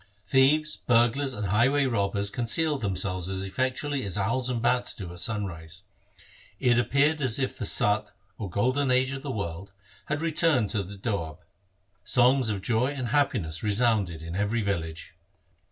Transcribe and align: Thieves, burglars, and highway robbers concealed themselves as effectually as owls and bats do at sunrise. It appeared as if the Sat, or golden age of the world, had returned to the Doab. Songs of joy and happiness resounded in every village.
Thieves, 0.25 0.77
burglars, 0.77 1.35
and 1.35 1.45
highway 1.49 1.85
robbers 1.85 2.31
concealed 2.31 2.81
themselves 2.81 3.29
as 3.29 3.43
effectually 3.43 4.03
as 4.03 4.17
owls 4.17 4.49
and 4.49 4.59
bats 4.59 4.95
do 4.95 5.11
at 5.13 5.19
sunrise. 5.19 5.83
It 6.59 6.79
appeared 6.79 7.21
as 7.21 7.37
if 7.37 7.55
the 7.55 7.67
Sat, 7.67 8.07
or 8.39 8.49
golden 8.49 8.89
age 8.89 9.11
of 9.11 9.21
the 9.21 9.29
world, 9.29 9.73
had 10.07 10.23
returned 10.23 10.71
to 10.71 10.81
the 10.81 10.97
Doab. 10.97 11.37
Songs 12.03 12.49
of 12.49 12.63
joy 12.63 12.87
and 12.87 13.09
happiness 13.09 13.61
resounded 13.61 14.23
in 14.23 14.35
every 14.35 14.63
village. 14.63 15.13